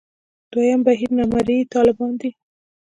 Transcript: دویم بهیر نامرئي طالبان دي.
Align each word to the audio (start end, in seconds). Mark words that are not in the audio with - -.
دویم 0.51 0.81
بهیر 0.87 1.09
نامرئي 1.17 1.59
طالبان 1.73 2.13
دي. 2.21 2.29